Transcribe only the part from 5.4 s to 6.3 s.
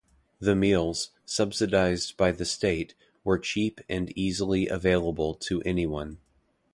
anyone.